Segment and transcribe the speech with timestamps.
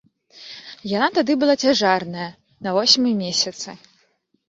[0.91, 2.29] Яна тады была цяжарная,
[2.67, 3.81] на восьмым месяцы.